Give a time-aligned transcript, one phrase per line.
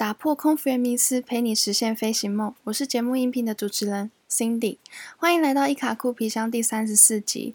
[0.00, 2.54] 打破空服员迷思，陪你实现飞行梦。
[2.64, 4.78] 我是节目音频的主持人 Cindy，
[5.18, 7.54] 欢迎来到伊卡库皮箱第三十四集。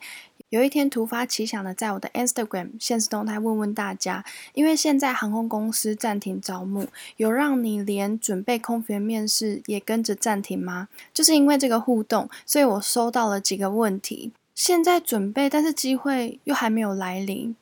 [0.49, 4.23] 有一天突发奇想的，在我的 Instagram 现实动态问问大家，
[4.53, 6.85] 因为现在航空公司暂停招募，
[7.17, 10.89] 有让你连准备空服员面试也跟着暂停吗？
[11.11, 14.31] 就是因为这个互动，所以我收到了几个问题。
[14.53, 17.55] 现在准备，但是机会又还没有来临。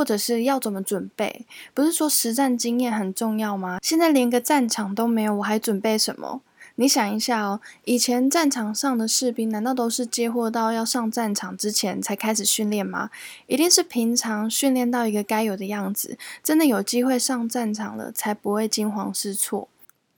[0.00, 1.44] 或者是要怎么准备？
[1.74, 3.80] 不是说实战经验很重要吗？
[3.82, 6.40] 现在连个战场都没有，我还准备什么？
[6.76, 13.10] 你想一下哦，以前战场上的士兵难道都是接获到要上战场之前才开始训练吗？
[13.46, 19.68] 一定是平常训练到一个该有的样子，真的有机会上战场了，才不会惊慌失措。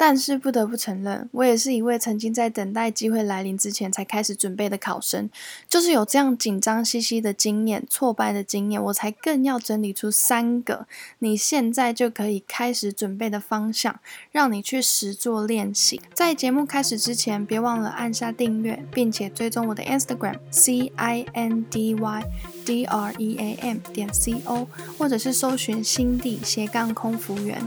[0.05, 5.31] 但是不得不承认，我也是一位曾经在等待机会来临之前才开始准备的考生，
[5.69, 10.89] 就是有这样紧张兮兮的经验、挫败的经验，我才更要整理出三个
[11.21, 14.01] 你现在就可以开始准备的方向，
[14.33, 16.01] 让你去实做练习。
[16.13, 22.25] 在节目开始之前，别忘了按下订阅，并且追踪我的 Instagram C I N D Y
[22.67, 24.67] D R E A M 点 C O，
[24.99, 27.63] 或者是搜寻新地斜杠空服员。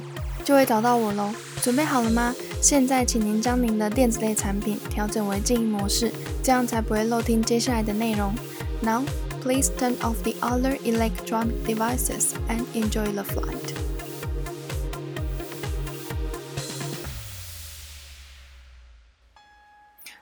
[0.46, 1.34] 就会找到我喽。
[1.62, 2.34] 准备好了吗？
[2.62, 8.34] 现在，请您将您的电子类产品调整为静音模式，这样才不会漏听接下来的内容。
[8.82, 9.04] Now,
[9.42, 13.74] please turn off the other electronic devices and enjoy the flight.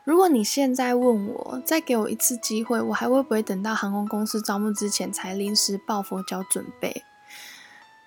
[0.05, 7.03] 如果你现在问我，再给我一次机会，我还会不会等到航空公司招募之前才临时抱佛脚准备？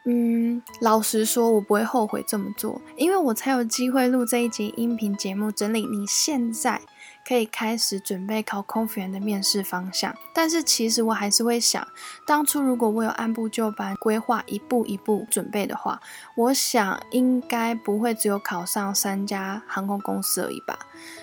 [0.08, 6.80] 嗯，老实说，我不会后悔这么做，因为我才有机会录这一集音频节目，整理你现在。
[7.27, 11.86] 可以开始准备考空服员的面试方向，但是其实我还是会想，
[12.24, 16.00] 当初如果我有按部就班规划，一步一步准备的话，
[16.36, 20.78] 我想应该不会只有考上三家航空公司而已吧。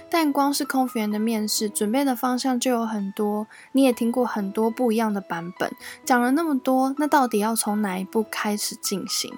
[0.10, 5.72] 但光是空服员的面试准备的方向就有很多，你也听过很多不一样的版本，
[6.04, 9.34] 讲了那么多，那到底要从哪一步开始进行？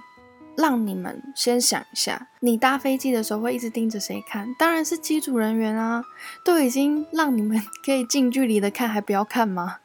[0.57, 4.47] 让你们先想一下，你搭飞机的时候会一直盯着谁看？
[4.57, 6.03] 当然是机组人员啊！
[6.43, 9.77] 都已经让你们 可以近距离的看，还不要看吗？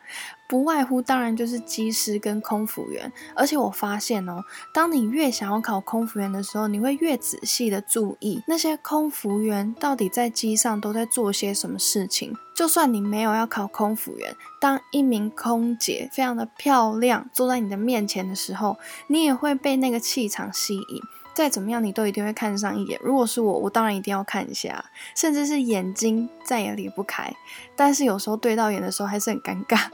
[0.51, 4.43] 不外乎当然就是机师跟空服员，而且我发现哦，
[4.75, 12.37] 当你越想要考空服员的时候，你会越仔细的注意那些空服员到底在机上都在做些什么事情。
[12.53, 21.01] 就算你没有要考空服员，当一名空姐非常的漂亮坐在你的面前的时候，你也会被那个气场吸引。
[21.33, 23.01] 再怎么样，你都一定会看上一眼。
[23.05, 24.85] 如果是我，我当然一定要看一下，
[25.15, 27.33] 甚至是眼睛再也离不开。
[27.77, 29.87] 但是有时候对到眼的时候还是很尴尬。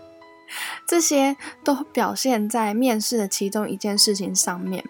[0.87, 4.85] 这些都表现在面试的其中一件事情上面。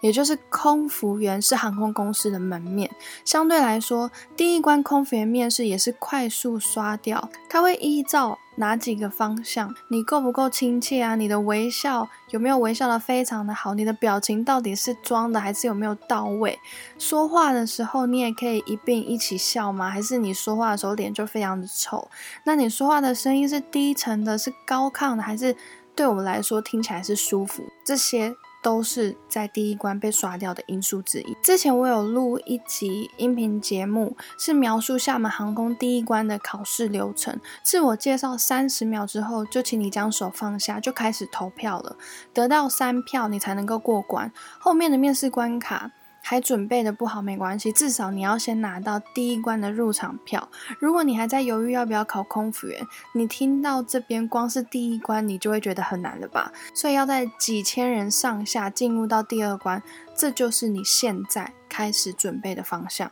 [0.00, 2.90] 也就是空服员是航空公司的门面，
[3.24, 7.30] 相对来说，第一关空服员面试也是快速刷掉。
[7.48, 9.74] 他会依照哪几个方向？
[9.88, 11.14] 你够不够亲切啊？
[11.14, 13.74] 你的微笑有没有微笑的非常的好？
[13.74, 16.58] 你的表情到底是装的还是有没有到位？
[16.98, 19.90] 说话的时候你也可以一并一起笑吗？
[19.90, 22.08] 还是你说话的时候脸就非常的丑？
[22.44, 25.56] 那你说话的声音是低沉的，是高亢的，还是
[25.94, 27.64] 对我们来说听起来是舒服？
[27.84, 28.36] 这些。
[28.64, 31.36] 都是在第一关被刷掉的因素之一。
[31.42, 37.38] 之前我有录一集音频节目，是描述厦门航空第一关的考试流程。
[37.62, 41.96] 自我介绍三十秒之后，就请你将手放下，就开始投票了。
[42.32, 44.32] 得到三票，你才能够过关。
[44.58, 45.90] 后面的面试关卡。
[46.26, 50.48] 还准备的不好没关系，至少你要先拿到第一关的入场票。
[50.78, 52.80] 如果你还在犹豫要不要考空服员，
[53.12, 56.50] 你听到这边光是第一关，你就会觉得很难了吧？
[56.72, 59.82] 所以要在几千人上下进入到第二关，
[60.16, 63.10] 这就是你现在开始准备的方向。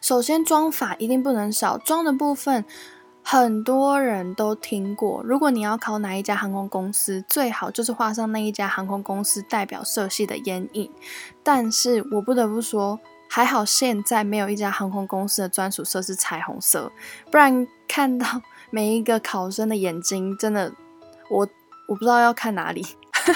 [0.00, 2.64] 首先装法一定不能少，装的部分。
[3.22, 10.90] 很多人都听过，如果你要考哪一家航空公司，最好就是画上那一家航空公司代表色系的眼影。
[11.42, 12.98] 但是我不得不说，
[13.28, 16.90] 还好现在没有一家航空公司的专属色是彩虹色，
[17.30, 20.72] 不然看到每一个考生的眼睛，真的，
[21.28, 21.46] 我
[21.86, 22.86] 我不知道要看哪里。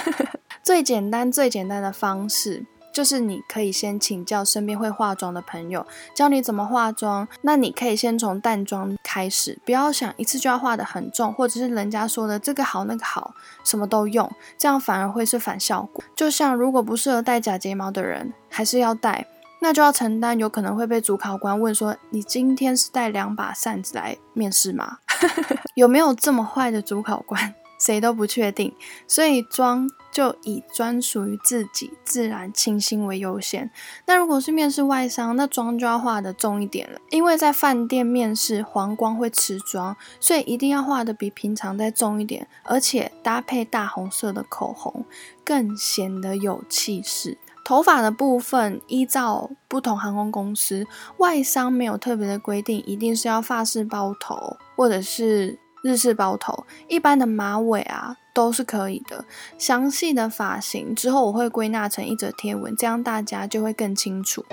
[0.64, 2.64] 最简单、最简单的方式。
[2.92, 7.26] 就是你可以先请教身边会化妆的朋友，教你怎么化妆。
[7.40, 13.34] 那你可以先从淡妆开始，不要想一次就要化的很重，或者是人家说的这个好那个好，
[13.64, 16.04] 什么都用，这样反而会是反效果。
[16.14, 19.26] 就像如果不适合戴假睫毛的人，还是要戴，
[19.60, 24.98] 那就要承担有可能会被主考官问说，你今天是带两把扇子来面试吗？
[25.74, 27.54] 有没有这么坏的主考官？
[27.82, 28.72] 谁都不确定，
[29.08, 33.68] 所以妆就以专属于自己、自然、清新为优先。
[34.06, 45.04] 那如果是面试外商，那妆就要化的重一点了，因为在饭店面试，黄光会吃妆，所以一定要化的比平常再重一点，而且搭配大红色的口红，
[45.44, 47.36] 更显得有气势。
[47.64, 50.86] 头发的部分，依照不同航空公司，
[51.18, 59.24] 外商没有特别的规定，一定是要发式包头或者是日式包头，一般的马尾啊都是可以的。
[59.58, 64.44] 详细的发型之后我会归纳成一则贴文，这样大家就会更清楚。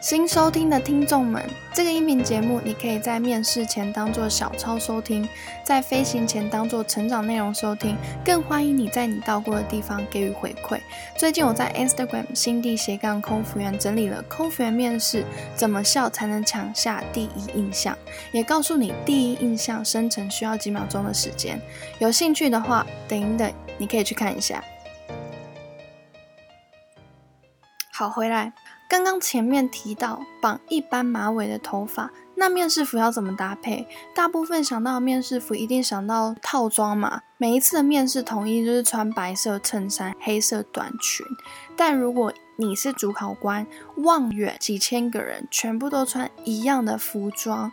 [0.00, 5.28] 新收听的听众们，这个音频节目你可以在面试前当做小抄收听，
[5.64, 10.78] 在飞行前当做成长内容收听，更欢迎你在你到过的地方给予回馈。
[11.16, 15.24] 最近我在 Instagram 新地斜杠空服员整理了空服员面试
[15.56, 17.98] 怎么笑才能抢下第一印象，
[18.30, 21.60] 也告诉你第一印象生成需要几秒钟的时间。
[21.98, 24.62] 有兴趣的话，等一等你可以去看一下。
[27.98, 28.52] 好，回来。
[28.88, 33.88] 刚刚前面提到绑一般马尾的头发，那面试服要怎么搭配？
[34.14, 37.22] 大部分想到面试服一定想到套装嘛。
[37.38, 41.26] 每一次的面试统一就是穿白色衬衫、黑色短裙。
[41.76, 43.66] 但如果你是主考官，
[43.96, 47.72] 望远几千个人全部都穿一样的服装，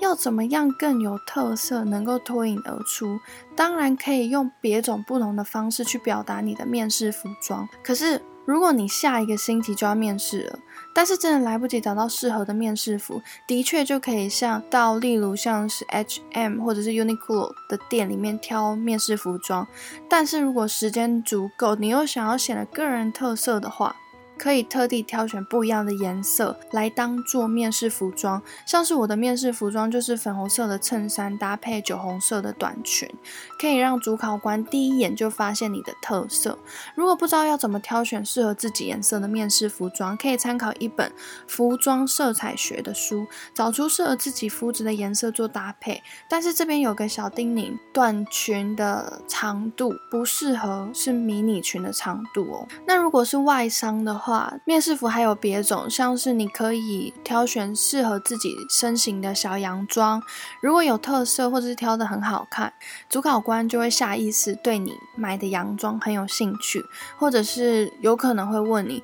[0.00, 3.18] 要怎么样更有特色，能够脱颖而出？
[3.56, 7.66] 当然可以用别种不同的方式去表达你的面试服装。
[7.82, 8.20] 可是。
[8.44, 10.58] 如果你下一个星期就要面试了，
[10.92, 19.66] 但是真的来不及找到适合的面试服，的确就可以像到例如像是 H&M 或者是 Uniqlo 的店里面挑面试服装。
[20.08, 23.94] 但是如果时间足够，你又想要显得个人特色的话，
[24.42, 33.08] 可以特地挑选不一样的颜色来当做面试服装，像是我的面试服装就是粉红色的衬衫搭配酒红色的短裙，
[33.56, 36.58] 可以让主考官第一眼就发现你的特色。
[36.96, 41.12] 如果不知道要怎么挑选适合自己颜色的面试服装，可以参考一本
[41.46, 43.24] 服装色彩学的书，
[43.54, 46.02] 找出适合自己肤质的颜色做搭配。
[46.28, 52.66] 但是这边有个小叮咛，短裙的长度不适合是迷你裙的长度哦。
[52.88, 54.31] 那如果是外商的话，
[54.64, 60.22] 面试服还有别种，像是你可以挑选适合自己身形的小洋装，
[60.60, 62.72] 如果有特色或者是挑的很好看，
[63.08, 66.84] 主考官就会下意识对你买的洋装很有兴趣，
[67.16, 69.02] 或者是有可能会问你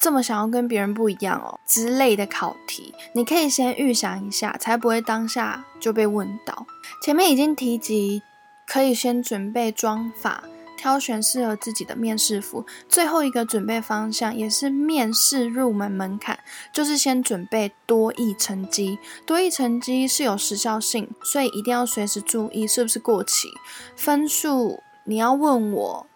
[0.00, 6.66] 这么想要跟别人不一样哦之类的考题，你可以先预想一下，才不会当下就被问到。
[7.02, 8.22] 前面已经提及，
[8.66, 10.42] 可以先准备妆法。
[10.82, 16.36] 挑选适合自己的面试服，最后一个准备方向也是面试入门门槛，
[16.72, 18.98] 就是先准备多益成绩。
[19.24, 23.46] 多益成绩是有时效性，所以一定要随时注意是不是过期。
[23.94, 26.06] 分数你要问我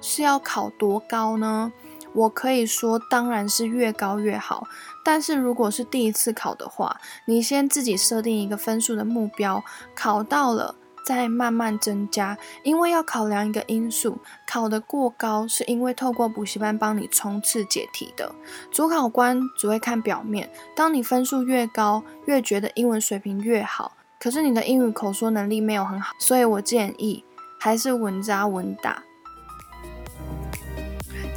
[0.00, 1.70] 是要考多高呢？
[2.12, 4.66] 我可以说当然是越高越好，
[5.04, 9.62] 但是如果是第一次考的话，你先自己设定一个分数的目标，
[9.94, 10.74] 考到了。
[11.08, 18.30] 再慢慢增加，因为要考量一个因素，考得过高是因为透过补习班帮你冲刺解题的，
[18.70, 20.50] 主考官只会看表面。
[20.76, 27.24] 当你分数越高，越觉得英文水平越好，可是你的英语口说能力没有很好，所以我建议
[27.58, 29.02] 还是稳扎稳打。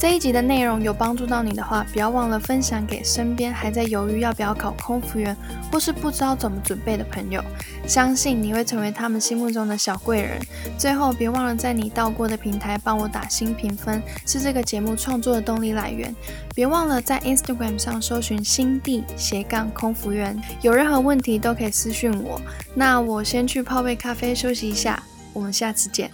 [0.02, 5.38] 这一集的内容有帮助到你的话，不要忘了分享给身边还在犹豫要不要考空服员，
[5.72, 7.40] 或是不知道怎么准备的朋友。
[7.86, 10.42] 相信你会成为他们心目中的小贵人。
[10.76, 16.16] 最后，别忘了在你到过的平台帮我打新评分，是这个节目创作的动力来源。
[16.56, 22.42] 别忘了在 Instagram 上搜寻新地斜杠空服员，有任何问题都可以私讯我。
[22.74, 26.10] 那我先去泡杯咖啡休息一下，我们下次见。